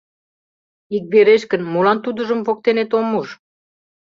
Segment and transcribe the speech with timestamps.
[0.95, 3.27] Иквереш гын, молан тудыжым воктенет ом уж?